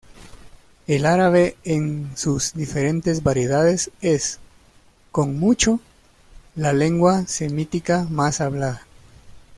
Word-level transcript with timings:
El 0.87 1.05
árabe 1.05 1.57
en 1.63 2.17
sus 2.17 2.53
diferentes 2.53 3.21
variedades 3.21 3.91
es, 4.01 4.39
con 5.11 5.37
mucho, 5.39 5.79
la 6.55 6.73
lengua 6.73 7.27
semítica 7.27 8.07
más 8.09 8.41
hablada. 8.41 8.83